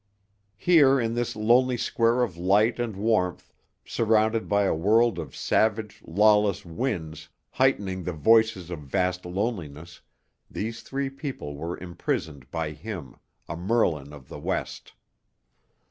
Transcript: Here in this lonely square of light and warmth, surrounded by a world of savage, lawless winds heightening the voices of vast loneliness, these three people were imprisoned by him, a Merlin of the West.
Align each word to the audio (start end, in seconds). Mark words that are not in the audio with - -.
Here 0.57 0.99
in 0.99 1.13
this 1.13 1.35
lonely 1.35 1.77
square 1.77 2.23
of 2.23 2.35
light 2.35 2.79
and 2.79 2.95
warmth, 2.95 3.53
surrounded 3.85 4.49
by 4.49 4.63
a 4.63 4.73
world 4.73 5.19
of 5.19 5.35
savage, 5.35 6.01
lawless 6.03 6.65
winds 6.65 7.29
heightening 7.51 8.01
the 8.01 8.11
voices 8.11 8.71
of 8.71 8.79
vast 8.79 9.27
loneliness, 9.27 10.01
these 10.49 10.81
three 10.81 11.11
people 11.11 11.55
were 11.55 11.77
imprisoned 11.77 12.49
by 12.49 12.71
him, 12.71 13.17
a 13.47 13.55
Merlin 13.55 14.11
of 14.11 14.27
the 14.27 14.39
West. 14.39 14.93